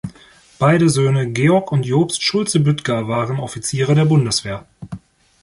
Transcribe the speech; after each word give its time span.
Beide 0.57 0.89
Söhne, 0.89 1.29
Georg 1.31 1.71
und 1.71 1.85
Jobst 1.85 2.23
Schulze-Büttger, 2.23 3.07
waren 3.07 3.39
Offiziere 3.39 3.93
der 3.93 4.05
Bundeswehr. 4.05 4.65